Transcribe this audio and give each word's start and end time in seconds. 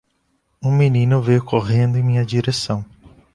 Um 0.63 0.71
menino 0.75 1.21
veio 1.21 1.45
correndo 1.45 1.95
em 1.95 2.01
minha 2.03 2.25
direção. 2.25 2.83